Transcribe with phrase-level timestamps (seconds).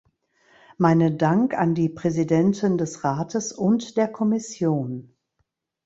[0.79, 5.15] Meinen Dank an die Präsidenten des Rates und der Kommission.